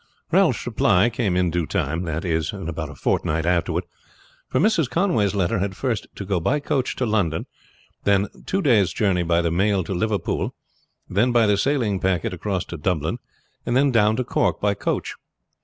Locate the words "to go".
6.15-6.39